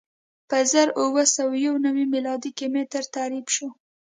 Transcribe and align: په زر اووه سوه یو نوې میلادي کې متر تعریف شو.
په 0.49 0.57
زر 0.71 0.87
اووه 1.01 1.23
سوه 1.35 1.55
یو 1.65 1.75
نوې 1.85 2.05
میلادي 2.13 2.51
کې 2.57 2.65
متر 2.73 3.03
تعریف 3.15 3.47
شو. 3.55 3.67